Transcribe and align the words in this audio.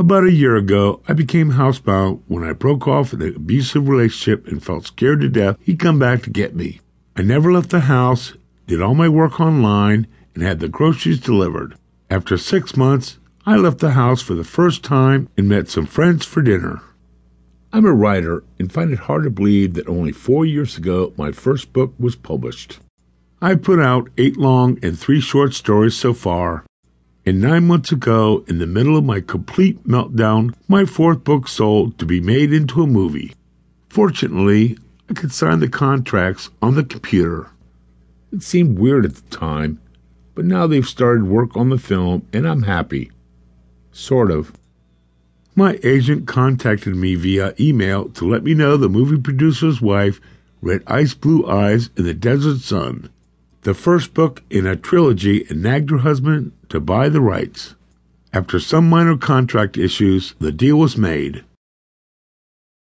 About 0.00 0.24
a 0.24 0.32
year 0.32 0.56
ago, 0.56 1.02
I 1.08 1.12
became 1.12 1.52
housebound 1.52 2.22
when 2.26 2.42
I 2.42 2.54
broke 2.54 2.88
off 2.88 3.12
an 3.12 3.20
abusive 3.20 3.86
relationship 3.86 4.46
and 4.46 4.64
felt 4.64 4.86
scared 4.86 5.20
to 5.20 5.28
death 5.28 5.58
he'd 5.60 5.78
come 5.78 5.98
back 5.98 6.22
to 6.22 6.30
get 6.30 6.56
me. 6.56 6.80
I 7.16 7.20
never 7.20 7.52
left 7.52 7.68
the 7.68 7.80
house, 7.80 8.32
did 8.66 8.80
all 8.80 8.94
my 8.94 9.10
work 9.10 9.38
online, 9.38 10.06
and 10.34 10.42
had 10.42 10.60
the 10.60 10.70
groceries 10.70 11.20
delivered. 11.20 11.74
After 12.08 12.38
six 12.38 12.78
months, 12.78 13.18
I 13.44 13.56
left 13.56 13.80
the 13.80 13.90
house 13.90 14.22
for 14.22 14.32
the 14.32 14.42
first 14.42 14.82
time 14.82 15.28
and 15.36 15.46
met 15.50 15.68
some 15.68 15.84
friends 15.84 16.24
for 16.24 16.40
dinner. 16.40 16.80
I'm 17.70 17.84
a 17.84 17.92
writer 17.92 18.42
and 18.58 18.72
find 18.72 18.90
it 18.94 19.00
hard 19.00 19.24
to 19.24 19.30
believe 19.30 19.74
that 19.74 19.86
only 19.86 20.12
four 20.12 20.46
years 20.46 20.78
ago 20.78 21.12
my 21.18 21.30
first 21.30 21.74
book 21.74 21.92
was 21.98 22.16
published. 22.16 22.78
I've 23.42 23.60
put 23.60 23.78
out 23.78 24.08
eight 24.16 24.38
long 24.38 24.78
and 24.82 24.98
three 24.98 25.20
short 25.20 25.52
stories 25.52 25.94
so 25.94 26.14
far, 26.14 26.64
and 27.26 27.40
nine 27.40 27.66
months 27.66 27.92
ago, 27.92 28.44
in 28.48 28.58
the 28.58 28.66
middle 28.66 28.96
of 28.96 29.04
my 29.04 29.20
complete 29.20 29.86
meltdown, 29.86 30.54
my 30.68 30.84
fourth 30.84 31.22
book 31.22 31.48
sold 31.48 31.98
to 31.98 32.06
be 32.06 32.20
made 32.20 32.52
into 32.52 32.82
a 32.82 32.86
movie. 32.86 33.34
Fortunately, 33.90 34.78
I 35.08 35.14
could 35.14 35.32
sign 35.32 35.60
the 35.60 35.68
contracts 35.68 36.48
on 36.62 36.76
the 36.76 36.84
computer. 36.84 37.50
It 38.32 38.42
seemed 38.42 38.78
weird 38.78 39.04
at 39.04 39.16
the 39.16 39.36
time, 39.36 39.80
but 40.34 40.44
now 40.44 40.66
they've 40.66 40.86
started 40.86 41.24
work 41.24 41.56
on 41.56 41.68
the 41.68 41.78
film 41.78 42.26
and 42.32 42.48
I'm 42.48 42.62
happy. 42.62 43.10
Sort 43.92 44.30
of. 44.30 44.52
My 45.54 45.78
agent 45.82 46.26
contacted 46.26 46.94
me 46.94 47.16
via 47.16 47.54
email 47.58 48.08
to 48.10 48.26
let 48.26 48.44
me 48.44 48.54
know 48.54 48.76
the 48.76 48.88
movie 48.88 49.20
producer's 49.20 49.80
wife 49.82 50.20
read 50.62 50.82
Ice 50.86 51.12
Blue 51.14 51.46
Eyes 51.46 51.90
in 51.96 52.04
the 52.04 52.14
Desert 52.14 52.60
Sun, 52.60 53.10
the 53.62 53.74
first 53.74 54.14
book 54.14 54.42
in 54.50 54.66
a 54.66 54.76
trilogy, 54.76 55.44
and 55.48 55.62
nagged 55.62 55.90
her 55.90 55.98
husband 55.98 56.52
to 56.68 56.80
buy 56.80 57.08
the 57.08 57.20
rights. 57.20 57.74
After 58.32 58.60
some 58.60 58.88
minor 58.88 59.16
contract 59.16 59.76
issues, 59.76 60.34
the 60.38 60.52
deal 60.52 60.76
was 60.76 60.96
made. 60.96 61.44